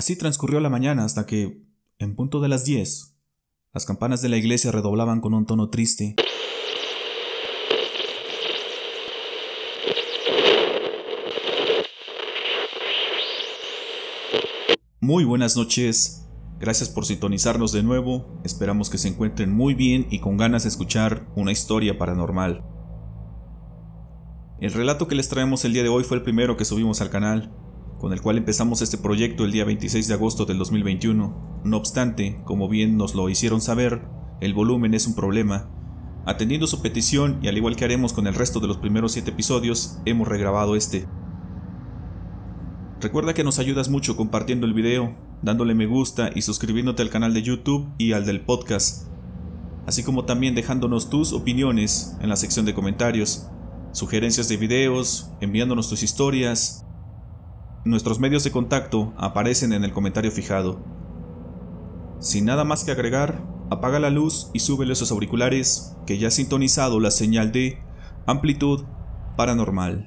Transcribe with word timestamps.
Así 0.00 0.16
transcurrió 0.16 0.60
la 0.60 0.70
mañana 0.70 1.04
hasta 1.04 1.26
que, 1.26 1.62
en 1.98 2.16
punto 2.16 2.40
de 2.40 2.48
las 2.48 2.64
diez, 2.64 3.18
las 3.74 3.84
campanas 3.84 4.22
de 4.22 4.30
la 4.30 4.38
iglesia 4.38 4.72
redoblaban 4.72 5.20
con 5.20 5.34
un 5.34 5.44
tono 5.44 5.68
triste. 5.68 6.14
Muy 15.00 15.24
buenas 15.24 15.54
noches, 15.58 16.26
gracias 16.58 16.88
por 16.88 17.04
sintonizarnos 17.04 17.70
de 17.72 17.82
nuevo, 17.82 18.40
esperamos 18.42 18.88
que 18.88 18.96
se 18.96 19.08
encuentren 19.08 19.52
muy 19.52 19.74
bien 19.74 20.06
y 20.10 20.20
con 20.20 20.38
ganas 20.38 20.62
de 20.62 20.70
escuchar 20.70 21.30
una 21.36 21.52
historia 21.52 21.98
paranormal. 21.98 22.64
El 24.62 24.72
relato 24.72 25.08
que 25.08 25.14
les 25.14 25.28
traemos 25.28 25.66
el 25.66 25.74
día 25.74 25.82
de 25.82 25.90
hoy 25.90 26.04
fue 26.04 26.16
el 26.16 26.22
primero 26.22 26.56
que 26.56 26.64
subimos 26.64 27.02
al 27.02 27.10
canal, 27.10 27.54
con 28.00 28.14
el 28.14 28.22
cual 28.22 28.38
empezamos 28.38 28.80
este 28.80 28.96
proyecto 28.96 29.44
el 29.44 29.52
día 29.52 29.66
26 29.66 30.08
de 30.08 30.14
agosto 30.14 30.46
del 30.46 30.56
2021. 30.56 31.60
No 31.64 31.76
obstante, 31.76 32.40
como 32.44 32.66
bien 32.66 32.96
nos 32.96 33.14
lo 33.14 33.28
hicieron 33.28 33.60
saber, 33.60 34.08
el 34.40 34.54
volumen 34.54 34.94
es 34.94 35.06
un 35.06 35.14
problema. 35.14 35.68
Atendiendo 36.24 36.66
su 36.66 36.80
petición 36.80 37.38
y 37.42 37.48
al 37.48 37.58
igual 37.58 37.76
que 37.76 37.84
haremos 37.84 38.14
con 38.14 38.26
el 38.26 38.34
resto 38.34 38.58
de 38.58 38.68
los 38.68 38.78
primeros 38.78 39.12
7 39.12 39.30
episodios, 39.30 39.98
hemos 40.06 40.26
regrabado 40.26 40.76
este. 40.76 41.06
Recuerda 43.02 43.34
que 43.34 43.44
nos 43.44 43.58
ayudas 43.58 43.90
mucho 43.90 44.16
compartiendo 44.16 44.66
el 44.66 44.72
video, 44.72 45.14
dándole 45.42 45.74
me 45.74 45.86
gusta 45.86 46.30
y 46.34 46.40
suscribiéndote 46.40 47.02
al 47.02 47.10
canal 47.10 47.34
de 47.34 47.42
YouTube 47.42 47.86
y 47.98 48.12
al 48.12 48.24
del 48.24 48.40
podcast, 48.40 49.08
así 49.86 50.02
como 50.02 50.24
también 50.24 50.54
dejándonos 50.54 51.10
tus 51.10 51.34
opiniones 51.34 52.16
en 52.22 52.30
la 52.30 52.36
sección 52.36 52.64
de 52.64 52.74
comentarios, 52.74 53.48
sugerencias 53.92 54.48
de 54.48 54.56
videos, 54.56 55.30
enviándonos 55.42 55.90
tus 55.90 56.02
historias, 56.02 56.86
Nuestros 57.82 58.20
medios 58.20 58.44
de 58.44 58.50
contacto 58.50 59.14
aparecen 59.16 59.72
en 59.72 59.84
el 59.84 59.92
comentario 59.94 60.30
fijado. 60.30 60.84
Sin 62.18 62.44
nada 62.44 62.62
más 62.62 62.84
que 62.84 62.90
agregar, 62.90 63.42
apaga 63.70 63.98
la 63.98 64.10
luz 64.10 64.50
y 64.52 64.58
súbele 64.58 64.92
esos 64.92 65.10
auriculares 65.10 65.96
que 66.06 66.18
ya 66.18 66.28
ha 66.28 66.30
sintonizado 66.30 67.00
la 67.00 67.10
señal 67.10 67.52
de 67.52 67.78
amplitud 68.26 68.84
paranormal. 69.38 70.04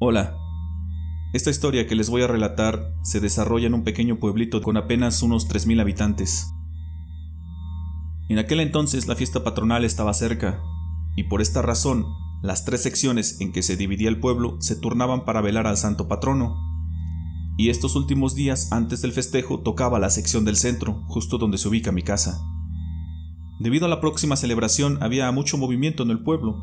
Hola. 0.00 0.38
Esta 1.34 1.50
historia 1.50 1.86
que 1.86 1.96
les 1.96 2.08
voy 2.08 2.22
a 2.22 2.28
relatar 2.28 2.94
se 3.02 3.20
desarrolla 3.20 3.66
en 3.66 3.74
un 3.74 3.84
pequeño 3.84 4.18
pueblito 4.18 4.62
con 4.62 4.78
apenas 4.78 5.22
unos 5.22 5.46
3.000 5.50 5.82
habitantes. 5.82 6.50
En 8.30 8.38
aquel 8.38 8.60
entonces 8.60 9.06
la 9.06 9.16
fiesta 9.16 9.44
patronal 9.44 9.84
estaba 9.84 10.14
cerca, 10.14 10.62
y 11.16 11.24
por 11.24 11.40
esta 11.40 11.62
razón 11.62 12.06
las 12.42 12.64
tres 12.64 12.82
secciones 12.82 13.40
en 13.40 13.50
que 13.50 13.62
se 13.62 13.76
dividía 13.76 14.08
el 14.08 14.20
pueblo 14.20 14.56
se 14.60 14.76
turnaban 14.76 15.24
para 15.24 15.40
velar 15.40 15.66
al 15.66 15.76
santo 15.76 16.06
patrono. 16.06 16.54
Y 17.58 17.70
estos 17.70 17.96
últimos 17.96 18.34
días 18.34 18.70
antes 18.70 19.02
del 19.02 19.12
festejo 19.12 19.60
tocaba 19.60 19.98
la 19.98 20.10
sección 20.10 20.44
del 20.44 20.56
centro, 20.56 21.02
justo 21.08 21.38
donde 21.38 21.58
se 21.58 21.68
ubica 21.68 21.90
mi 21.90 22.02
casa. 22.02 22.40
Debido 23.58 23.86
a 23.86 23.88
la 23.88 24.00
próxima 24.02 24.36
celebración 24.36 25.02
había 25.02 25.32
mucho 25.32 25.56
movimiento 25.56 26.02
en 26.02 26.10
el 26.10 26.22
pueblo, 26.22 26.62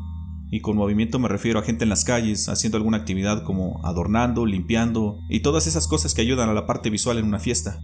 y 0.50 0.60
con 0.60 0.76
movimiento 0.76 1.18
me 1.18 1.28
refiero 1.28 1.58
a 1.58 1.64
gente 1.64 1.82
en 1.82 1.90
las 1.90 2.04
calles 2.04 2.48
haciendo 2.48 2.76
alguna 2.76 2.98
actividad 2.98 3.42
como 3.42 3.84
adornando, 3.84 4.46
limpiando 4.46 5.18
y 5.28 5.40
todas 5.40 5.66
esas 5.66 5.88
cosas 5.88 6.14
que 6.14 6.22
ayudan 6.22 6.48
a 6.48 6.54
la 6.54 6.66
parte 6.66 6.90
visual 6.90 7.18
en 7.18 7.26
una 7.26 7.40
fiesta. 7.40 7.80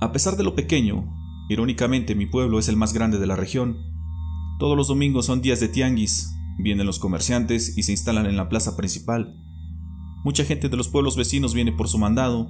A 0.00 0.12
pesar 0.12 0.36
de 0.36 0.44
lo 0.44 0.54
pequeño, 0.54 1.04
irónicamente 1.48 2.14
mi 2.14 2.26
pueblo 2.26 2.60
es 2.60 2.68
el 2.68 2.76
más 2.76 2.92
grande 2.92 3.18
de 3.18 3.26
la 3.26 3.34
región, 3.34 3.89
todos 4.60 4.76
los 4.76 4.88
domingos 4.88 5.24
son 5.24 5.40
días 5.40 5.58
de 5.58 5.68
tianguis, 5.68 6.36
vienen 6.58 6.86
los 6.86 6.98
comerciantes 6.98 7.78
y 7.78 7.82
se 7.82 7.92
instalan 7.92 8.26
en 8.26 8.36
la 8.36 8.50
plaza 8.50 8.76
principal. 8.76 9.34
Mucha 10.22 10.44
gente 10.44 10.68
de 10.68 10.76
los 10.76 10.88
pueblos 10.88 11.16
vecinos 11.16 11.54
viene 11.54 11.72
por 11.72 11.88
su 11.88 11.96
mandado. 11.96 12.46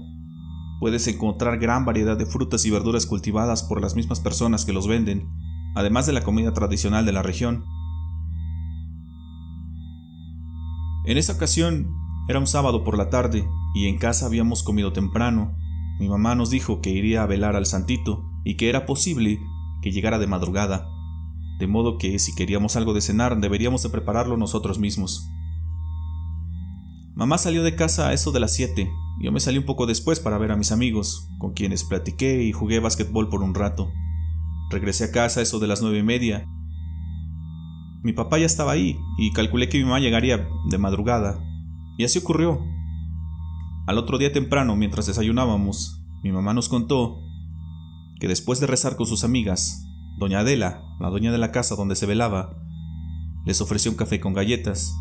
Puedes 0.80 1.06
encontrar 1.06 1.60
gran 1.60 1.84
variedad 1.84 2.18
de 2.18 2.26
frutas 2.26 2.66
y 2.66 2.70
verduras 2.70 3.06
cultivadas 3.06 3.62
por 3.62 3.80
las 3.80 3.94
mismas 3.94 4.18
personas 4.18 4.64
que 4.64 4.72
los 4.72 4.88
venden, 4.88 5.28
además 5.76 6.04
de 6.04 6.12
la 6.12 6.24
comida 6.24 6.52
tradicional 6.52 7.06
de 7.06 7.12
la 7.12 7.22
región. 7.22 7.64
En 11.06 11.16
esa 11.16 11.34
ocasión 11.34 11.94
era 12.28 12.40
un 12.40 12.48
sábado 12.48 12.82
por 12.82 12.98
la 12.98 13.08
tarde 13.08 13.48
y 13.72 13.86
en 13.86 13.98
casa 13.98 14.26
habíamos 14.26 14.64
comido 14.64 14.92
temprano. 14.92 15.56
Mi 16.00 16.08
mamá 16.08 16.34
nos 16.34 16.50
dijo 16.50 16.80
que 16.80 16.90
iría 16.90 17.22
a 17.22 17.26
velar 17.26 17.54
al 17.54 17.66
santito 17.66 18.24
y 18.44 18.56
que 18.56 18.68
era 18.68 18.84
posible 18.84 19.38
que 19.80 19.92
llegara 19.92 20.18
de 20.18 20.26
madrugada 20.26 20.88
de 21.60 21.66
modo 21.68 21.98
que 21.98 22.18
si 22.18 22.34
queríamos 22.34 22.74
algo 22.74 22.94
de 22.94 23.02
cenar 23.02 23.38
deberíamos 23.38 23.82
de 23.82 23.90
prepararlo 23.90 24.36
nosotros 24.36 24.78
mismos. 24.78 25.28
Mamá 27.14 27.38
salió 27.38 27.62
de 27.62 27.76
casa 27.76 28.08
a 28.08 28.12
eso 28.14 28.32
de 28.32 28.40
las 28.40 28.54
7, 28.54 28.90
yo 29.20 29.30
me 29.30 29.40
salí 29.40 29.58
un 29.58 29.66
poco 29.66 29.84
después 29.84 30.18
para 30.18 30.38
ver 30.38 30.50
a 30.50 30.56
mis 30.56 30.72
amigos, 30.72 31.28
con 31.38 31.52
quienes 31.52 31.84
platiqué 31.84 32.42
y 32.42 32.52
jugué 32.52 32.80
básquetbol 32.80 33.28
por 33.28 33.42
un 33.42 33.54
rato. 33.54 33.92
Regresé 34.70 35.04
a 35.04 35.12
casa 35.12 35.40
a 35.40 35.42
eso 35.42 35.58
de 35.58 35.66
las 35.66 35.82
nueve 35.82 35.98
y 35.98 36.02
media. 36.02 36.46
Mi 38.02 38.14
papá 38.14 38.38
ya 38.38 38.46
estaba 38.46 38.72
ahí 38.72 38.98
y 39.18 39.32
calculé 39.32 39.68
que 39.68 39.76
mi 39.76 39.84
mamá 39.84 40.00
llegaría 40.00 40.48
de 40.70 40.78
madrugada. 40.78 41.38
Y 41.98 42.04
así 42.04 42.18
ocurrió. 42.18 42.64
Al 43.86 43.98
otro 43.98 44.16
día 44.16 44.32
temprano, 44.32 44.74
mientras 44.74 45.06
desayunábamos, 45.06 46.02
mi 46.22 46.32
mamá 46.32 46.54
nos 46.54 46.70
contó 46.70 47.20
que 48.20 48.28
después 48.28 48.60
de 48.60 48.66
rezar 48.66 48.96
con 48.96 49.06
sus 49.06 49.24
amigas, 49.24 49.86
Doña 50.20 50.40
Adela, 50.40 50.82
la 51.00 51.08
dueña 51.08 51.32
de 51.32 51.38
la 51.38 51.50
casa 51.50 51.76
donde 51.76 51.96
se 51.96 52.04
velaba, 52.04 52.54
les 53.46 53.62
ofreció 53.62 53.90
un 53.90 53.96
café 53.96 54.20
con 54.20 54.34
galletas, 54.34 54.94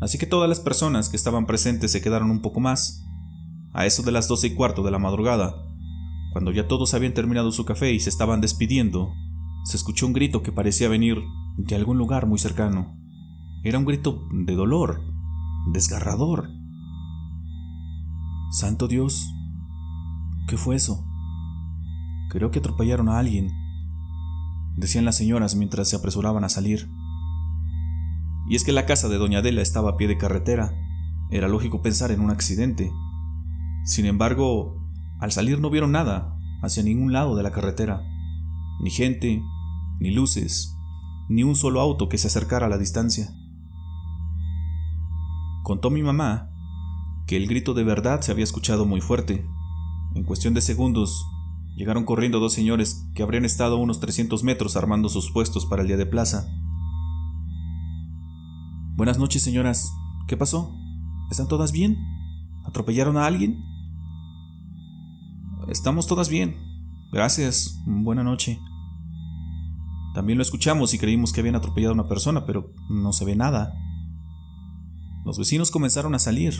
así 0.00 0.18
que 0.18 0.26
todas 0.26 0.48
las 0.48 0.58
personas 0.58 1.08
que 1.08 1.16
estaban 1.16 1.46
presentes 1.46 1.92
se 1.92 2.02
quedaron 2.02 2.32
un 2.32 2.42
poco 2.42 2.58
más. 2.58 3.04
A 3.72 3.86
eso 3.86 4.02
de 4.02 4.10
las 4.10 4.26
doce 4.26 4.48
y 4.48 4.54
cuarto 4.56 4.82
de 4.82 4.90
la 4.90 4.98
madrugada, 4.98 5.54
cuando 6.32 6.50
ya 6.50 6.66
todos 6.66 6.92
habían 6.92 7.14
terminado 7.14 7.52
su 7.52 7.64
café 7.64 7.92
y 7.92 8.00
se 8.00 8.10
estaban 8.10 8.40
despidiendo, 8.40 9.12
se 9.62 9.76
escuchó 9.76 10.08
un 10.08 10.12
grito 10.12 10.42
que 10.42 10.50
parecía 10.50 10.88
venir 10.88 11.22
de 11.56 11.76
algún 11.76 11.96
lugar 11.96 12.26
muy 12.26 12.40
cercano. 12.40 12.96
Era 13.62 13.78
un 13.78 13.84
grito 13.84 14.26
de 14.32 14.56
dolor, 14.56 15.00
desgarrador. 15.72 16.48
Santo 18.50 18.88
Dios, 18.88 19.24
¿qué 20.48 20.56
fue 20.56 20.74
eso? 20.74 21.06
Creo 22.28 22.50
que 22.50 22.58
atropellaron 22.58 23.08
a 23.08 23.20
alguien 23.20 23.57
decían 24.78 25.04
las 25.04 25.16
señoras 25.16 25.56
mientras 25.56 25.88
se 25.88 25.96
apresuraban 25.96 26.44
a 26.44 26.48
salir. 26.48 26.88
Y 28.48 28.56
es 28.56 28.64
que 28.64 28.72
la 28.72 28.86
casa 28.86 29.08
de 29.08 29.18
doña 29.18 29.40
Adela 29.40 29.60
estaba 29.60 29.90
a 29.90 29.96
pie 29.96 30.08
de 30.08 30.16
carretera. 30.16 30.72
Era 31.30 31.48
lógico 31.48 31.82
pensar 31.82 32.10
en 32.12 32.20
un 32.20 32.30
accidente. 32.30 32.90
Sin 33.84 34.06
embargo, 34.06 34.80
al 35.20 35.32
salir 35.32 35.60
no 35.60 35.68
vieron 35.68 35.92
nada 35.92 36.34
hacia 36.62 36.82
ningún 36.82 37.12
lado 37.12 37.36
de 37.36 37.42
la 37.42 37.50
carretera. 37.50 38.02
Ni 38.80 38.90
gente, 38.90 39.42
ni 40.00 40.12
luces, 40.12 40.76
ni 41.28 41.42
un 41.42 41.56
solo 41.56 41.80
auto 41.80 42.08
que 42.08 42.16
se 42.16 42.28
acercara 42.28 42.66
a 42.66 42.70
la 42.70 42.78
distancia. 42.78 43.28
Contó 45.64 45.90
mi 45.90 46.02
mamá 46.02 46.50
que 47.26 47.36
el 47.36 47.46
grito 47.48 47.74
de 47.74 47.84
verdad 47.84 48.20
se 48.20 48.30
había 48.30 48.44
escuchado 48.44 48.86
muy 48.86 49.00
fuerte. 49.00 49.44
En 50.14 50.24
cuestión 50.24 50.54
de 50.54 50.62
segundos, 50.62 51.26
Llegaron 51.78 52.04
corriendo 52.04 52.40
dos 52.40 52.54
señores 52.54 53.08
que 53.14 53.22
habrían 53.22 53.44
estado 53.44 53.76
unos 53.76 54.00
300 54.00 54.42
metros 54.42 54.74
armando 54.74 55.08
sus 55.08 55.30
puestos 55.30 55.64
para 55.64 55.82
el 55.82 55.86
día 55.86 55.96
de 55.96 56.06
plaza. 56.06 56.48
Buenas 58.96 59.16
noches, 59.16 59.44
señoras. 59.44 59.88
¿Qué 60.26 60.36
pasó? 60.36 60.74
¿Están 61.30 61.46
todas 61.46 61.70
bien? 61.70 61.96
¿Atropellaron 62.66 63.16
a 63.16 63.26
alguien? 63.26 63.62
Estamos 65.68 66.08
todas 66.08 66.28
bien. 66.28 66.56
Gracias. 67.12 67.80
Buena 67.86 68.24
noche. 68.24 68.58
También 70.16 70.36
lo 70.36 70.42
escuchamos 70.42 70.94
y 70.94 70.98
creímos 70.98 71.32
que 71.32 71.38
habían 71.38 71.54
atropellado 71.54 71.92
a 71.92 71.94
una 71.94 72.08
persona, 72.08 72.44
pero 72.44 72.74
no 72.90 73.12
se 73.12 73.24
ve 73.24 73.36
nada. 73.36 73.72
Los 75.24 75.38
vecinos 75.38 75.70
comenzaron 75.70 76.16
a 76.16 76.18
salir. 76.18 76.54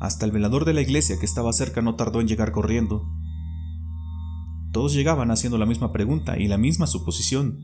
Hasta 0.00 0.26
el 0.26 0.30
velador 0.30 0.64
de 0.64 0.74
la 0.74 0.80
iglesia 0.80 1.18
que 1.18 1.26
estaba 1.26 1.52
cerca 1.52 1.82
no 1.82 1.96
tardó 1.96 2.20
en 2.20 2.28
llegar 2.28 2.52
corriendo. 2.52 3.04
Todos 4.72 4.94
llegaban 4.94 5.30
haciendo 5.30 5.58
la 5.58 5.66
misma 5.66 5.92
pregunta 5.92 6.38
y 6.38 6.48
la 6.48 6.56
misma 6.56 6.86
suposición. 6.86 7.62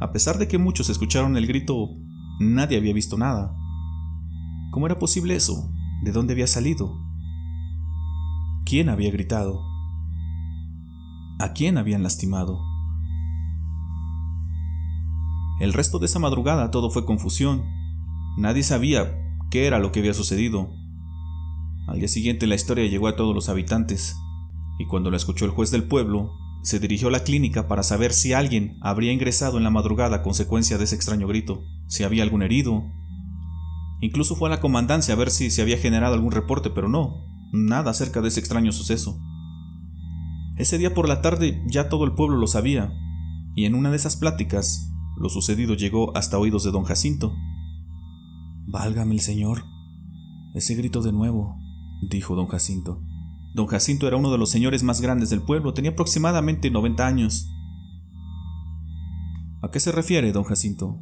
A 0.00 0.10
pesar 0.10 0.38
de 0.38 0.48
que 0.48 0.56
muchos 0.56 0.88
escucharon 0.88 1.36
el 1.36 1.46
grito, 1.46 1.90
nadie 2.40 2.78
había 2.78 2.94
visto 2.94 3.18
nada. 3.18 3.54
¿Cómo 4.72 4.86
era 4.86 4.98
posible 4.98 5.36
eso? 5.36 5.70
¿De 6.02 6.12
dónde 6.12 6.32
había 6.32 6.46
salido? 6.46 6.98
¿Quién 8.64 8.88
había 8.88 9.10
gritado? 9.10 9.60
¿A 11.38 11.52
quién 11.52 11.76
habían 11.76 12.02
lastimado? 12.02 12.58
El 15.60 15.74
resto 15.74 15.98
de 15.98 16.06
esa 16.06 16.18
madrugada 16.18 16.70
todo 16.70 16.90
fue 16.90 17.04
confusión. 17.04 17.64
Nadie 18.38 18.62
sabía 18.62 19.36
qué 19.50 19.66
era 19.66 19.78
lo 19.78 19.92
que 19.92 20.00
había 20.00 20.14
sucedido. 20.14 20.70
Al 21.86 21.98
día 21.98 22.08
siguiente 22.08 22.46
la 22.46 22.54
historia 22.54 22.86
llegó 22.86 23.08
a 23.08 23.16
todos 23.16 23.34
los 23.34 23.50
habitantes 23.50 24.16
y 24.80 24.86
cuando 24.86 25.10
la 25.10 25.18
escuchó 25.18 25.44
el 25.44 25.50
juez 25.50 25.70
del 25.70 25.84
pueblo, 25.84 26.38
se 26.62 26.80
dirigió 26.80 27.08
a 27.08 27.10
la 27.10 27.22
clínica 27.22 27.68
para 27.68 27.82
saber 27.82 28.14
si 28.14 28.32
alguien 28.32 28.78
habría 28.80 29.12
ingresado 29.12 29.58
en 29.58 29.62
la 29.62 29.68
madrugada 29.68 30.16
a 30.16 30.22
consecuencia 30.22 30.78
de 30.78 30.84
ese 30.84 30.94
extraño 30.94 31.28
grito. 31.28 31.62
si 31.86 32.02
había 32.02 32.22
algún 32.22 32.42
herido. 32.42 32.84
Incluso 34.00 34.36
fue 34.36 34.48
a 34.48 34.52
la 34.52 34.60
comandancia 34.60 35.12
a 35.12 35.18
ver 35.18 35.30
si 35.30 35.50
se 35.50 35.60
había 35.60 35.76
generado 35.76 36.14
algún 36.14 36.32
reporte, 36.32 36.70
pero 36.70 36.88
no, 36.88 37.26
nada 37.52 37.90
acerca 37.90 38.22
de 38.22 38.28
ese 38.28 38.40
extraño 38.40 38.72
suceso. 38.72 39.20
Ese 40.56 40.78
día 40.78 40.94
por 40.94 41.08
la 41.08 41.20
tarde 41.20 41.62
ya 41.66 41.90
todo 41.90 42.04
el 42.04 42.14
pueblo 42.14 42.38
lo 42.38 42.46
sabía, 42.46 42.90
y 43.54 43.66
en 43.66 43.74
una 43.74 43.90
de 43.90 43.96
esas 43.96 44.16
pláticas 44.16 44.90
lo 45.18 45.28
sucedido 45.28 45.74
llegó 45.74 46.16
hasta 46.16 46.38
oídos 46.38 46.64
de 46.64 46.70
don 46.70 46.84
Jacinto. 46.84 47.34
Válgame 48.66 49.12
el 49.12 49.20
Señor. 49.20 49.64
Ese 50.54 50.74
grito 50.74 51.02
de 51.02 51.12
nuevo, 51.12 51.58
dijo 52.08 52.34
don 52.34 52.46
Jacinto. 52.46 53.02
Don 53.54 53.66
Jacinto 53.66 54.06
era 54.06 54.16
uno 54.16 54.30
de 54.30 54.38
los 54.38 54.50
señores 54.50 54.82
más 54.82 55.00
grandes 55.00 55.30
del 55.30 55.42
pueblo, 55.42 55.74
tenía 55.74 55.90
aproximadamente 55.90 56.70
90 56.70 57.06
años. 57.06 57.50
¿A 59.62 59.70
qué 59.70 59.80
se 59.80 59.92
refiere, 59.92 60.32
don 60.32 60.44
Jacinto? 60.44 60.98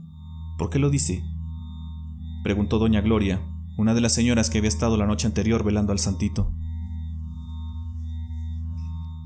¿Por 0.59 0.71
qué 0.71 0.79
lo 0.79 0.91
dice? 0.91 1.23
preguntó 2.43 2.79
doña 2.79 3.01
Gloria, 3.01 3.43
una 3.77 3.95
de 3.95 4.01
las 4.01 4.15
señoras 4.15 4.49
que 4.49 4.59
había 4.59 4.69
estado 4.69 4.97
la 4.97 5.07
noche 5.07 5.27
anterior 5.27 5.63
velando 5.63 5.93
al 5.93 5.99
santito. 5.99 6.53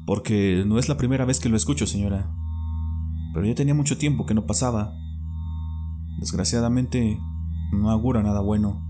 Porque 0.06 0.64
no 0.66 0.78
es 0.78 0.88
la 0.88 0.96
primera 0.96 1.24
vez 1.24 1.38
que 1.38 1.48
lo 1.48 1.56
escucho, 1.56 1.86
señora. 1.86 2.30
Pero 3.32 3.46
ya 3.46 3.54
tenía 3.54 3.74
mucho 3.74 3.96
tiempo 3.96 4.26
que 4.26 4.34
no 4.34 4.46
pasaba. 4.46 4.92
Desgraciadamente, 6.18 7.18
no 7.72 7.90
augura 7.90 8.22
nada 8.22 8.40
bueno, 8.40 8.84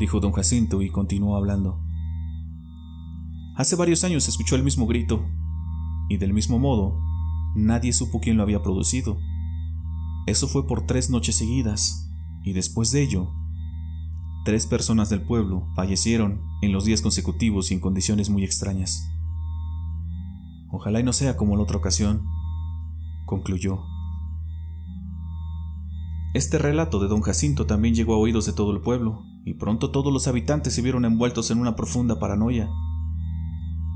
dijo 0.00 0.20
don 0.20 0.32
Jacinto 0.32 0.82
y 0.82 0.90
continuó 0.90 1.36
hablando. 1.36 1.80
Hace 3.54 3.76
varios 3.76 4.02
años 4.02 4.24
se 4.24 4.30
escuchó 4.30 4.56
el 4.56 4.64
mismo 4.64 4.86
grito, 4.86 5.26
y 6.08 6.16
del 6.16 6.32
mismo 6.32 6.58
modo, 6.58 6.98
nadie 7.54 7.92
supo 7.92 8.20
quién 8.20 8.38
lo 8.38 8.42
había 8.42 8.62
producido. 8.62 9.18
Eso 10.26 10.48
fue 10.48 10.66
por 10.66 10.86
tres 10.86 11.10
noches 11.10 11.36
seguidas, 11.36 12.10
y 12.44 12.54
después 12.54 12.92
de 12.92 13.02
ello, 13.02 13.30
tres 14.46 14.66
personas 14.66 15.10
del 15.10 15.22
pueblo 15.22 15.68
fallecieron 15.76 16.40
en 16.62 16.72
los 16.72 16.86
días 16.86 17.02
consecutivos 17.02 17.70
y 17.70 17.74
en 17.74 17.80
condiciones 17.80 18.30
muy 18.30 18.42
extrañas. 18.42 19.06
Ojalá 20.70 21.00
y 21.00 21.02
no 21.02 21.12
sea 21.12 21.36
como 21.36 21.56
la 21.56 21.64
otra 21.64 21.76
ocasión, 21.76 22.24
concluyó. 23.26 23.80
Este 26.32 26.56
relato 26.56 26.98
de 27.00 27.08
don 27.08 27.20
Jacinto 27.20 27.66
también 27.66 27.94
llegó 27.94 28.14
a 28.14 28.18
oídos 28.18 28.46
de 28.46 28.54
todo 28.54 28.72
el 28.72 28.80
pueblo, 28.80 29.22
y 29.44 29.54
pronto 29.54 29.90
todos 29.90 30.10
los 30.10 30.26
habitantes 30.26 30.74
se 30.74 30.80
vieron 30.80 31.04
envueltos 31.04 31.50
en 31.50 31.58
una 31.58 31.76
profunda 31.76 32.18
paranoia. 32.18 32.70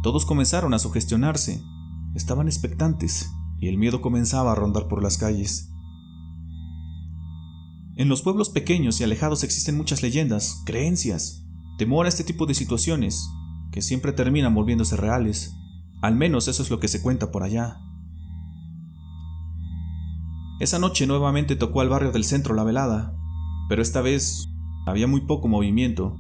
Todos 0.07 0.25
comenzaron 0.25 0.73
a 0.73 0.79
sugestionarse, 0.79 1.65
estaban 2.15 2.47
expectantes, 2.47 3.33
y 3.59 3.67
el 3.67 3.77
miedo 3.77 4.01
comenzaba 4.03 4.53
a 4.53 4.55
rondar 4.55 4.87
por 4.87 5.03
las 5.03 5.19
calles. 5.19 5.73
En 7.97 8.09
los 8.09 8.23
pueblos 8.23 8.49
pequeños 8.49 9.01
y 9.01 9.03
alejados 9.03 9.43
existen 9.43 9.77
muchas 9.77 10.05
leyendas, 10.05 10.63
creencias, 10.65 11.45
temor 11.77 12.07
a 12.07 12.09
este 12.09 12.23
tipo 12.23 12.47
de 12.47 12.55
situaciones, 12.55 13.29
que 13.73 13.83
siempre 13.83 14.13
terminan 14.13 14.55
volviéndose 14.55 14.97
reales. 14.97 15.57
Al 16.03 16.15
menos 16.15 16.47
eso 16.47 16.63
es 16.63 16.71
lo 16.71 16.79
que 16.79 16.87
se 16.87 17.03
cuenta 17.03 17.33
por 17.33 17.43
allá. 17.43 17.81
Esa 20.61 20.79
noche 20.79 21.09
nuevamente 21.09 21.57
tocó 21.57 21.81
al 21.81 21.89
barrio 21.89 22.13
del 22.13 22.23
centro 22.23 22.55
la 22.55 22.63
velada, 22.63 23.13
pero 23.69 23.83
esta 23.83 24.03
vez 24.03 24.47
había 24.87 25.09
muy 25.09 25.23
poco 25.23 25.49
movimiento, 25.49 26.17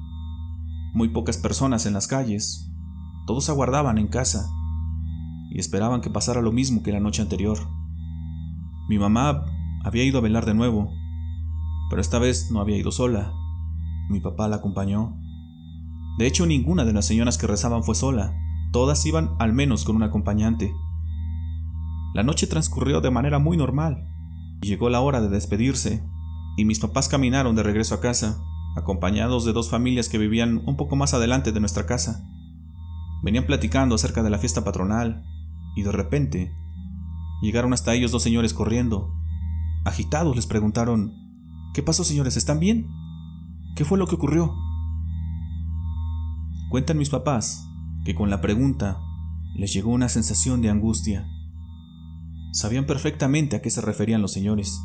muy 0.92 1.10
pocas 1.10 1.36
personas 1.38 1.86
en 1.86 1.92
las 1.92 2.08
calles, 2.08 2.66
todos 3.26 3.49
aguardaban 3.50 3.99
en 3.99 4.06
casa 4.06 4.49
y 5.50 5.58
esperaban 5.58 6.00
que 6.00 6.11
pasara 6.11 6.40
lo 6.40 6.52
mismo 6.52 6.82
que 6.82 6.93
la 6.93 7.00
noche 7.00 7.23
anterior. 7.23 7.58
Mi 8.88 8.99
mamá 8.99 9.44
había 9.84 10.05
ido 10.05 10.19
a 10.19 10.23
velar 10.23 10.46
de 10.46 10.55
nuevo, 10.55 10.93
pero 11.90 12.00
esta 12.00 12.19
vez 12.19 12.50
no 12.50 12.61
había 12.61 12.76
ido 12.76 12.93
sola. 12.93 13.32
Mi 14.08 14.20
papá 14.20 14.49
la 14.49 14.56
acompañó. 14.56 15.17
De 16.19 16.26
hecho, 16.26 16.46
ninguna 16.46 16.84
de 16.84 16.93
las 16.93 17.06
señoras 17.06 17.37
que 17.37 17.46
rezaban 17.46 17.82
fue 17.82 17.94
sola, 17.94 18.32
todas 18.73 19.05
iban 19.06 19.31
al 19.38 19.52
menos 19.52 19.84
con 19.84 19.96
un 19.96 20.02
acompañante. 20.02 20.72
La 22.14 22.22
noche 22.22 22.46
transcurrió 22.46 23.00
de 23.00 23.11
manera 23.11 23.38
muy 23.38 23.56
normal, 23.56 24.08
y 24.62 24.69
llegó 24.69 24.88
la 24.88 25.00
hora 25.00 25.20
de 25.20 25.29
despedirse, 25.29 26.02
y 26.56 26.64
mis 26.64 26.79
papás 26.79 27.08
caminaron 27.08 27.56
de 27.56 27.62
regreso 27.62 27.94
a 27.94 28.00
casa, 28.00 28.43
acompañados 28.76 29.44
de 29.44 29.52
dos 29.52 29.69
familias 29.69 30.08
que 30.08 30.19
vivían 30.19 30.62
un 30.67 30.76
poco 30.76 30.96
más 30.96 31.12
adelante 31.12 31.52
de 31.52 31.61
nuestra 31.61 31.87
casa. 31.87 32.25
Venían 33.22 33.46
platicando 33.46 33.94
acerca 33.94 34.22
de 34.22 34.30
la 34.30 34.38
fiesta 34.38 34.64
patronal 34.64 35.24
y 35.74 35.82
de 35.82 35.92
repente 35.92 36.52
llegaron 37.42 37.72
hasta 37.72 37.94
ellos 37.94 38.12
dos 38.12 38.22
señores 38.22 38.54
corriendo. 38.54 39.12
Agitados 39.84 40.34
les 40.36 40.46
preguntaron, 40.46 41.12
¿Qué 41.76 41.82
pasó 41.82 42.04
señores? 42.04 42.38
¿Están 42.38 42.58
bien? 42.58 42.88
¿Qué 43.76 43.84
fue 43.84 43.98
lo 43.98 44.06
que 44.06 44.14
ocurrió? 44.14 44.54
Cuentan 46.70 46.96
mis 46.96 47.10
papás 47.10 47.68
que 48.06 48.14
con 48.14 48.30
la 48.30 48.40
pregunta 48.40 48.98
les 49.54 49.74
llegó 49.74 49.90
una 49.90 50.08
sensación 50.08 50.62
de 50.62 50.70
angustia. 50.70 51.28
Sabían 52.50 52.86
perfectamente 52.86 53.56
a 53.56 53.60
qué 53.60 53.69
se 53.69 53.82
referían 53.82 54.22
los 54.22 54.32
señores. 54.32 54.80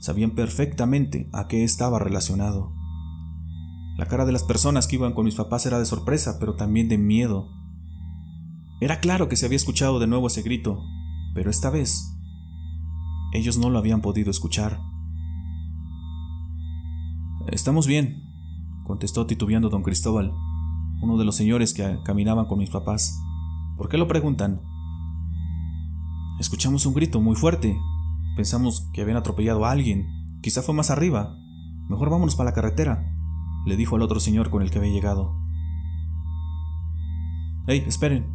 Sabían 0.00 0.32
perfectamente 0.32 1.30
a 1.32 1.46
qué 1.46 1.62
estaba 1.62 2.00
relacionado. 2.00 2.74
La 4.02 4.08
cara 4.08 4.26
de 4.26 4.32
las 4.32 4.42
personas 4.42 4.88
que 4.88 4.96
iban 4.96 5.12
con 5.12 5.26
mis 5.26 5.36
papás 5.36 5.64
era 5.64 5.78
de 5.78 5.84
sorpresa, 5.86 6.38
pero 6.40 6.56
también 6.56 6.88
de 6.88 6.98
miedo. 6.98 7.52
Era 8.80 8.98
claro 8.98 9.28
que 9.28 9.36
se 9.36 9.46
había 9.46 9.54
escuchado 9.54 10.00
de 10.00 10.08
nuevo 10.08 10.26
ese 10.26 10.42
grito, 10.42 10.82
pero 11.34 11.50
esta 11.50 11.70
vez 11.70 12.12
ellos 13.32 13.58
no 13.58 13.70
lo 13.70 13.78
habían 13.78 14.00
podido 14.00 14.32
escuchar. 14.32 14.80
Estamos 17.46 17.86
bien, 17.86 18.24
contestó 18.82 19.24
titubeando 19.24 19.68
don 19.68 19.84
Cristóbal, 19.84 20.32
uno 21.00 21.16
de 21.16 21.24
los 21.24 21.36
señores 21.36 21.72
que 21.72 22.00
caminaban 22.04 22.46
con 22.46 22.58
mis 22.58 22.70
papás. 22.70 23.16
¿Por 23.76 23.88
qué 23.88 23.98
lo 23.98 24.08
preguntan? 24.08 24.62
Escuchamos 26.40 26.86
un 26.86 26.94
grito 26.94 27.20
muy 27.20 27.36
fuerte. 27.36 27.78
Pensamos 28.34 28.90
que 28.92 29.02
habían 29.02 29.18
atropellado 29.18 29.64
a 29.64 29.70
alguien. 29.70 30.40
Quizá 30.42 30.60
fue 30.60 30.74
más 30.74 30.90
arriba. 30.90 31.36
Mejor 31.88 32.10
vámonos 32.10 32.34
para 32.34 32.50
la 32.50 32.54
carretera 32.54 33.11
le 33.64 33.76
dijo 33.76 33.96
al 33.96 34.02
otro 34.02 34.20
señor 34.20 34.50
con 34.50 34.62
el 34.62 34.70
que 34.70 34.78
había 34.78 34.92
llegado. 34.92 35.34
Hey, 37.66 37.84
esperen. 37.86 38.26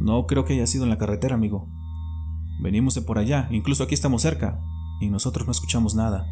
No 0.00 0.26
creo 0.26 0.44
que 0.44 0.54
haya 0.54 0.66
sido 0.66 0.84
en 0.84 0.90
la 0.90 0.98
carretera, 0.98 1.36
amigo. 1.36 1.68
Venimos 2.60 2.94
de 2.94 3.02
por 3.02 3.18
allá, 3.18 3.48
incluso 3.50 3.84
aquí 3.84 3.94
estamos 3.94 4.22
cerca, 4.22 4.60
y 5.00 5.08
nosotros 5.08 5.46
no 5.46 5.52
escuchamos 5.52 5.94
nada. 5.94 6.26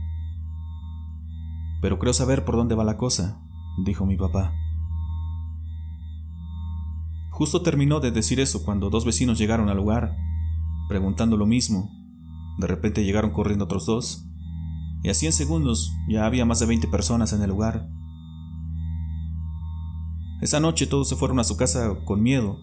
Pero 1.80 1.98
creo 1.98 2.12
saber 2.12 2.44
por 2.44 2.56
dónde 2.56 2.74
va 2.74 2.84
la 2.84 2.96
cosa, 2.96 3.40
dijo 3.84 4.06
mi 4.06 4.16
papá. 4.16 4.52
Justo 7.30 7.62
terminó 7.62 8.00
de 8.00 8.10
decir 8.10 8.40
eso 8.40 8.64
cuando 8.64 8.90
dos 8.90 9.04
vecinos 9.04 9.38
llegaron 9.38 9.68
al 9.68 9.76
lugar, 9.76 10.16
preguntando 10.88 11.36
lo 11.36 11.46
mismo. 11.46 11.90
De 12.58 12.66
repente 12.66 13.04
llegaron 13.04 13.30
corriendo 13.30 13.64
otros 13.64 13.86
dos, 13.86 14.24
y 15.02 15.08
así 15.08 15.26
en 15.26 15.32
segundos 15.32 15.92
ya 16.08 16.26
había 16.26 16.44
más 16.44 16.60
de 16.60 16.66
20 16.66 16.88
personas 16.88 17.32
en 17.32 17.42
el 17.42 17.50
lugar. 17.50 17.88
Esa 20.42 20.58
noche 20.58 20.88
todos 20.88 21.08
se 21.08 21.14
fueron 21.14 21.38
a 21.38 21.44
su 21.44 21.56
casa 21.56 21.94
con 22.04 22.20
miedo. 22.20 22.58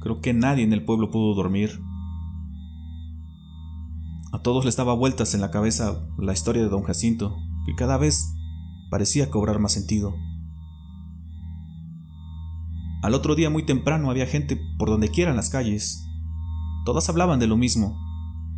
Creo 0.00 0.20
que 0.20 0.32
nadie 0.32 0.62
en 0.62 0.72
el 0.72 0.84
pueblo 0.84 1.10
pudo 1.10 1.34
dormir. 1.34 1.82
A 4.32 4.38
todos 4.42 4.64
les 4.64 4.76
daba 4.76 4.94
vueltas 4.94 5.34
en 5.34 5.40
la 5.40 5.50
cabeza 5.50 6.06
la 6.18 6.32
historia 6.32 6.62
de 6.62 6.68
don 6.68 6.84
Jacinto, 6.84 7.34
que 7.66 7.74
cada 7.74 7.98
vez 7.98 8.32
parecía 8.92 9.28
cobrar 9.28 9.58
más 9.58 9.72
sentido. 9.72 10.14
Al 13.02 13.14
otro 13.14 13.34
día 13.34 13.50
muy 13.50 13.66
temprano 13.66 14.08
había 14.08 14.28
gente 14.28 14.56
por 14.78 14.88
donde 14.88 15.08
quiera 15.08 15.32
en 15.32 15.36
las 15.36 15.50
calles. 15.50 16.06
Todas 16.84 17.08
hablaban 17.08 17.40
de 17.40 17.48
lo 17.48 17.56
mismo. 17.56 17.98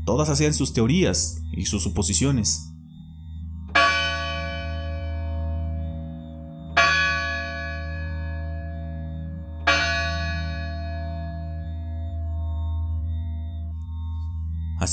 Todas 0.04 0.28
hacían 0.28 0.52
sus 0.52 0.74
teorías 0.74 1.40
y 1.52 1.64
sus 1.64 1.82
suposiciones. 1.82 2.75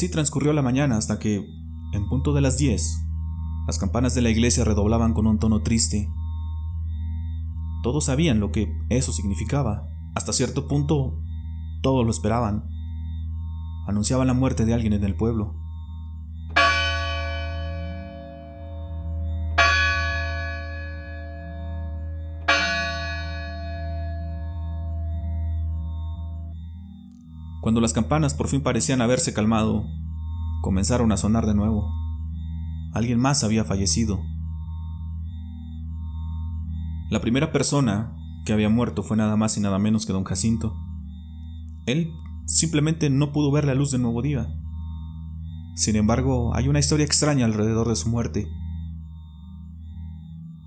Así 0.03 0.11
transcurrió 0.11 0.51
la 0.51 0.61
mañana 0.61 0.97
hasta 0.97 1.17
que, 1.17 1.49
en 1.93 2.09
punto 2.09 2.33
de 2.33 2.41
las 2.41 2.57
diez, 2.57 3.07
las 3.67 3.79
campanas 3.79 4.13
de 4.13 4.21
la 4.21 4.31
iglesia 4.31 4.65
redoblaban 4.65 5.13
con 5.13 5.27
un 5.27 5.39
tono 5.39 5.61
triste. 5.61 6.09
Todos 7.83 8.03
sabían 8.03 8.41
lo 8.41 8.51
que 8.51 8.67
eso 8.89 9.13
significaba. 9.13 9.87
Hasta 10.13 10.33
cierto 10.33 10.67
punto, 10.67 11.21
todos 11.81 12.03
lo 12.03 12.11
esperaban. 12.11 12.65
Anunciaban 13.87 14.27
la 14.27 14.33
muerte 14.33 14.65
de 14.65 14.73
alguien 14.73 14.91
en 14.91 15.05
el 15.05 15.15
pueblo. 15.15 15.55
Cuando 27.63 27.79
las 27.79 27.93
campanas 27.93 28.33
por 28.33 28.49
fin 28.49 28.59
parecían 28.59 28.99
haberse 28.99 29.33
calmado, 29.33 29.85
comenzaron 30.61 31.13
a 31.13 31.17
sonar 31.17 31.45
de 31.45 31.55
nuevo. 31.55 31.89
alguien 32.93 33.17
más 33.17 33.45
había 33.45 33.63
fallecido. 33.63 34.19
La 37.09 37.21
primera 37.21 37.53
persona 37.53 38.17
que 38.45 38.51
había 38.51 38.67
muerto 38.67 39.01
fue 39.01 39.15
nada 39.15 39.37
más 39.37 39.55
y 39.55 39.61
nada 39.61 39.79
menos 39.79 40.05
que 40.05 40.11
don 40.11 40.25
Jacinto. 40.25 40.75
Él 41.85 42.11
simplemente 42.47 43.09
no 43.09 43.31
pudo 43.31 43.49
ver 43.49 43.63
la 43.63 43.75
luz 43.75 43.91
del 43.91 44.01
nuevo 44.01 44.21
día. 44.21 44.53
Sin 45.75 45.95
embargo, 45.95 46.53
hay 46.55 46.67
una 46.67 46.79
historia 46.79 47.05
extraña 47.05 47.45
alrededor 47.45 47.87
de 47.87 47.95
su 47.95 48.09
muerte. 48.09 48.45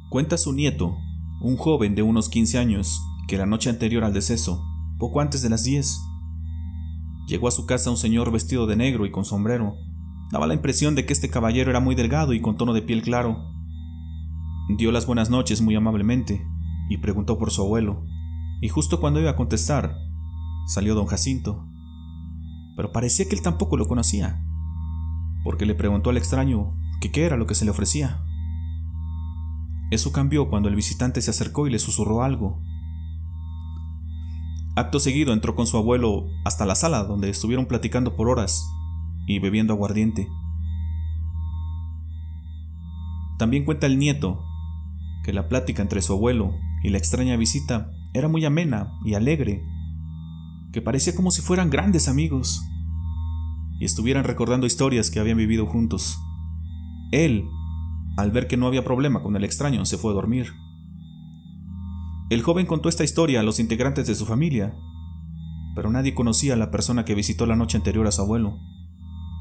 Cuenta 0.09 0.39
su 0.39 0.55
nieto, 0.55 0.97
un 1.43 1.59
joven 1.59 1.95
de 1.95 2.01
unos 2.01 2.31
15 2.31 2.57
años, 2.57 3.03
que 3.29 3.37
la 3.37 3.45
noche 3.45 3.69
anterior 3.69 4.03
al 4.03 4.15
deceso, 4.15 4.65
poco 4.99 5.21
antes 5.21 5.43
de 5.43 5.51
las 5.51 5.63
10, 5.63 6.01
llegó 7.27 7.49
a 7.49 7.51
su 7.53 7.67
casa 7.67 7.91
un 7.91 7.97
señor 7.97 8.31
vestido 8.33 8.67
de 8.67 8.77
negro 8.77 9.07
y 9.07 9.11
con 9.11 9.25
sombrero. 9.25 9.77
Daba 10.33 10.47
la 10.47 10.55
impresión 10.55 10.95
de 10.95 11.07
que 11.07 11.13
este 11.13 11.31
caballero 11.31 11.71
era 11.71 11.81
muy 11.81 11.95
delgado 11.95 12.33
y 12.33 12.41
con 12.41 12.57
tono 12.57 12.73
de 12.73 12.83
piel 12.83 13.03
claro. 13.03 13.45
Dio 14.77 14.91
las 14.93 15.07
buenas 15.07 15.31
noches 15.31 15.61
muy 15.61 15.77
amablemente 15.77 16.45
y 16.89 16.99
preguntó 16.99 17.39
por 17.39 17.51
su 17.51 17.63
abuelo, 17.63 18.05
y 18.61 18.69
justo 18.69 19.01
cuando 19.01 19.21
iba 19.21 19.31
a 19.31 19.37
contestar, 19.37 19.97
salió 20.67 20.95
don 20.95 21.07
Jacinto. 21.07 21.69
Pero 22.77 22.93
parecía 22.93 23.29
que 23.29 23.35
él 23.35 23.43
tampoco 23.43 23.77
lo 23.77 23.89
conocía, 23.89 24.45
porque 25.45 25.67
le 25.67 25.75
preguntó 25.75 26.11
al 26.11 26.17
extraño 26.17 26.77
qué 27.13 27.25
era 27.25 27.37
lo 27.37 27.47
que 27.47 27.55
se 27.55 27.65
le 27.65 27.71
ofrecía. 27.71 28.23
Eso 29.91 30.13
cambió 30.13 30.49
cuando 30.49 30.69
el 30.69 30.75
visitante 30.75 31.21
se 31.23 31.31
acercó 31.31 31.67
y 31.67 31.71
le 31.71 31.79
susurró 31.79 32.23
algo. 32.23 32.61
Acto 34.77 35.01
seguido 35.01 35.33
entró 35.33 35.55
con 35.55 35.67
su 35.67 35.79
abuelo 35.79 36.29
hasta 36.45 36.67
la 36.67 36.75
sala 36.75 37.03
donde 37.05 37.31
estuvieron 37.31 37.65
platicando 37.65 38.15
por 38.15 38.29
horas 38.29 38.63
y 39.27 39.39
bebiendo 39.39 39.73
aguardiente. 39.73 40.29
También 43.39 43.65
cuenta 43.65 43.87
el 43.87 43.99
nieto 43.99 44.45
que 45.25 45.33
la 45.33 45.49
plática 45.49 45.81
entre 45.81 46.03
su 46.03 46.13
abuelo 46.13 46.53
y 46.83 46.91
la 46.91 46.99
extraña 46.99 47.39
visita 47.39 47.91
era 48.13 48.29
muy 48.29 48.45
amena 48.45 48.93
y 49.03 49.15
alegre, 49.15 49.65
que 50.75 50.83
parecía 50.83 51.17
como 51.17 51.31
si 51.31 51.41
fueran 51.41 51.71
grandes 51.71 52.07
amigos 52.07 52.63
y 53.81 53.87
estuvieran 53.87 54.25
recordando 54.25 54.67
historias 54.67 55.11
que 55.11 55.21
habían 55.21 55.39
vivido 55.39 55.65
juntos. 55.65 56.19
Él, 57.13 57.49
al 58.19 58.31
ver 58.31 58.47
que 58.47 58.59
no 58.59 58.67
había 58.67 58.85
problema 58.85 59.23
con 59.23 59.37
el 59.37 59.45
extraño, 59.45 59.87
se 59.87 59.97
fue 59.97 60.11
a 60.11 60.15
dormir. 60.15 60.53
El 62.29 62.43
joven 62.43 62.67
contó 62.67 62.89
esta 62.89 63.05
historia 63.05 63.41
a 63.41 63.43
los 63.45 63.61
integrantes 63.61 64.09
de 64.09 64.17
su 64.17 64.27
familia, 64.27 64.75
pero 65.77 65.91
nadie 65.91 66.15
conocía 66.15 66.55
a 66.55 66.57
la 66.57 66.73
persona 66.73 67.05
que 67.05 67.15
visitó 67.15 67.47
la 67.47 67.55
noche 67.55 67.77
anterior 67.77 68.05
a 68.07 68.11
su 68.11 68.23
abuelo. 68.23 68.59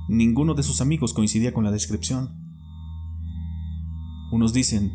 Ninguno 0.08 0.54
de 0.54 0.62
sus 0.62 0.82
amigos 0.82 1.14
coincidía 1.14 1.52
con 1.52 1.64
la 1.64 1.72
descripción. 1.72 2.30
Unos 4.32 4.54
dicen 4.54 4.92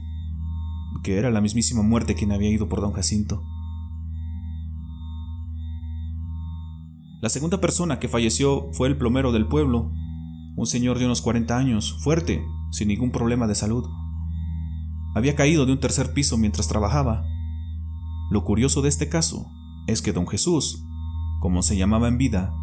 que 1.03 1.17
era 1.17 1.31
la 1.31 1.41
mismísima 1.41 1.83
muerte 1.83 2.15
quien 2.15 2.31
había 2.31 2.51
ido 2.51 2.69
por 2.69 2.81
don 2.81 2.93
Jacinto. 2.93 3.43
La 7.21 7.29
segunda 7.29 7.61
persona 7.61 7.99
que 7.99 8.09
falleció 8.09 8.71
fue 8.73 8.87
el 8.87 8.97
plomero 8.97 9.33
del 9.33 9.49
pueblo, 9.49 9.93
un 10.57 10.67
señor 10.67 10.99
de 10.99 11.07
unos 11.07 11.23
40 11.23 11.57
años, 11.57 11.99
fuerte, 12.05 12.45
sin 12.71 12.87
ningún 12.87 13.11
problema 13.11 13.49
de 13.49 13.57
salud. 13.57 13.85
Había 15.17 15.35
caído 15.35 15.67
de 15.67 15.73
un 15.73 15.81
tercer 15.81 16.13
piso 16.15 16.39
mientras 16.39 16.69
trabajaba. 16.69 17.25
Lo 18.31 18.45
curioso 18.45 18.81
de 18.81 18.89
este 18.89 19.09
caso 19.09 19.51
es 19.89 20.03
que 20.03 20.13
don 20.13 20.27
Jesús, 20.29 20.85
como 21.41 21.63
se 21.63 21.77
llamaba 21.77 22.07
en 22.07 22.17
vida, 22.17 22.55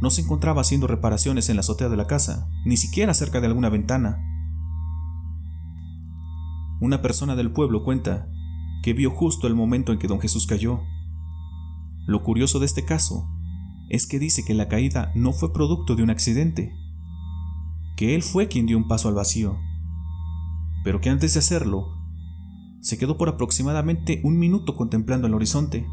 no 0.00 0.10
se 0.10 0.22
encontraba 0.22 0.60
haciendo 0.60 0.86
reparaciones 0.86 1.48
en 1.48 1.56
la 1.56 1.60
azotea 1.60 1.88
de 1.88 1.96
la 1.96 2.06
casa, 2.06 2.48
ni 2.64 2.76
siquiera 2.76 3.12
cerca 3.12 3.40
de 3.40 3.48
alguna 3.48 3.68
ventana. 3.68 4.22
Una 6.80 7.02
persona 7.02 7.34
del 7.34 7.52
pueblo 7.52 7.82
cuenta 7.82 8.28
que 8.82 8.92
vio 8.92 9.10
justo 9.10 9.48
el 9.48 9.56
momento 9.56 9.92
en 9.92 9.98
que 9.98 10.06
don 10.06 10.20
Jesús 10.20 10.46
cayó. 10.46 10.80
Lo 12.06 12.22
curioso 12.22 12.60
de 12.60 12.66
este 12.66 12.84
caso 12.84 13.28
es 13.88 14.06
que 14.06 14.20
dice 14.20 14.44
que 14.44 14.54
la 14.54 14.68
caída 14.68 15.10
no 15.16 15.32
fue 15.32 15.52
producto 15.52 15.96
de 15.96 16.04
un 16.04 16.10
accidente, 16.10 16.72
que 17.96 18.14
él 18.14 18.22
fue 18.22 18.46
quien 18.46 18.66
dio 18.66 18.76
un 18.76 18.86
paso 18.86 19.08
al 19.08 19.14
vacío, 19.14 19.58
pero 20.84 21.00
que 21.00 21.10
antes 21.10 21.34
de 21.34 21.40
hacerlo, 21.40 21.95
se 22.86 22.98
quedó 22.98 23.18
por 23.18 23.28
aproximadamente 23.28 24.20
un 24.22 24.38
minuto 24.38 24.76
contemplando 24.76 25.26
el 25.26 25.34
horizonte. 25.34 25.88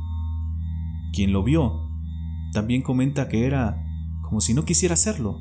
Quien 1.11 1.33
lo 1.33 1.43
vio 1.43 1.89
también 2.53 2.83
comenta 2.83 3.29
que 3.29 3.47
era 3.47 3.83
como 4.21 4.41
si 4.41 4.53
no 4.53 4.63
quisiera 4.63 4.93
hacerlo. 4.93 5.39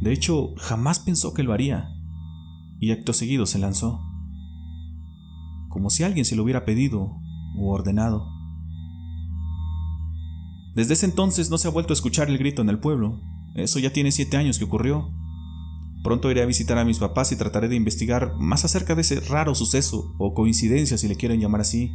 De 0.00 0.10
hecho, 0.10 0.54
jamás 0.56 1.00
pensó 1.00 1.34
que 1.34 1.42
lo 1.42 1.52
haría, 1.52 1.90
y 2.80 2.92
acto 2.92 3.12
seguido 3.12 3.44
se 3.44 3.58
lanzó 3.58 4.00
como 5.68 5.90
si 5.90 6.02
alguien 6.02 6.24
se 6.24 6.34
lo 6.34 6.44
hubiera 6.44 6.64
pedido 6.64 7.20
o 7.58 7.70
ordenado. 7.70 8.26
Desde 10.74 10.94
ese 10.94 11.04
entonces 11.04 11.50
no 11.50 11.58
se 11.58 11.68
ha 11.68 11.72
vuelto 11.72 11.92
a 11.92 11.94
escuchar 11.94 12.30
el 12.30 12.38
grito 12.38 12.62
en 12.62 12.70
el 12.70 12.78
pueblo. 12.78 13.20
Eso 13.54 13.78
ya 13.78 13.92
tiene 13.92 14.12
siete 14.12 14.38
años 14.38 14.58
que 14.58 14.64
ocurrió. 14.64 15.12
Pronto 16.02 16.30
iré 16.30 16.42
a 16.42 16.46
visitar 16.46 16.78
a 16.78 16.84
mis 16.84 16.98
papás 16.98 17.32
y 17.32 17.36
trataré 17.36 17.68
de 17.68 17.76
investigar 17.76 18.34
más 18.38 18.64
acerca 18.64 18.94
de 18.94 19.02
ese 19.02 19.20
raro 19.20 19.54
suceso 19.54 20.14
o 20.18 20.34
coincidencia 20.34 20.96
si 20.96 21.08
le 21.08 21.16
quieren 21.16 21.40
llamar 21.40 21.60
así. 21.60 21.92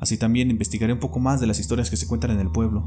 Así 0.00 0.18
también 0.18 0.50
investigaré 0.50 0.92
un 0.92 1.00
poco 1.00 1.20
más 1.20 1.40
de 1.40 1.46
las 1.46 1.58
historias 1.58 1.90
que 1.90 1.96
se 1.96 2.06
cuentan 2.06 2.32
en 2.32 2.40
el 2.40 2.50
pueblo. 2.50 2.86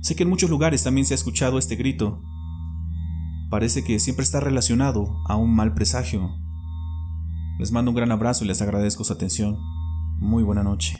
Sé 0.00 0.14
que 0.14 0.22
en 0.22 0.28
muchos 0.28 0.50
lugares 0.50 0.84
también 0.84 1.06
se 1.06 1.14
ha 1.14 1.16
escuchado 1.16 1.58
este 1.58 1.76
grito. 1.76 2.22
Parece 3.50 3.82
que 3.82 3.98
siempre 3.98 4.22
está 4.22 4.40
relacionado 4.40 5.16
a 5.28 5.36
un 5.36 5.54
mal 5.54 5.74
presagio 5.74 6.30
les 7.58 7.72
mando 7.72 7.90
un 7.90 7.96
gran 7.96 8.12
abrazo 8.12 8.44
y 8.44 8.48
les 8.48 8.60
agradezco 8.60 9.02
su 9.02 9.12
atención. 9.12 9.58
Muy 10.18 10.42
buena 10.42 10.62
noche. 10.62 10.98